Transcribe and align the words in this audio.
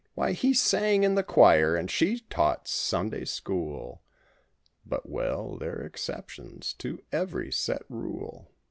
"Why 0.15 0.31
he 0.31 0.55
sang 0.55 1.03
in 1.03 1.13
the 1.13 1.21
choir, 1.21 1.75
and 1.75 1.91
she 1.91 2.21
taught 2.21 2.67
Sunday 2.67 3.23
School— 3.23 4.01
But—well 4.83 5.59
there're 5.59 5.81
exceptions 5.85 6.73
to 6.79 7.03
every 7.11 7.51
set 7.51 7.83
rule!" 7.87 8.49